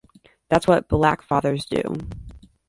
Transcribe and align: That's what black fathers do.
That's 0.49 0.65
what 0.65 0.87
black 0.89 1.21
fathers 1.21 1.63
do. 1.67 1.93